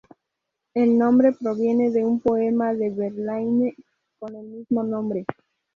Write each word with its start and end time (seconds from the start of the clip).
El 0.73 0.97
nombre 0.97 1.31
proviene 1.31 1.91
de 1.91 2.03
un 2.03 2.21
poema 2.21 2.73
de 2.73 2.89
Verlaine 2.89 3.75
con 4.17 4.35
el 4.35 4.47
mismo 4.47 4.81
nombre. 4.83 5.25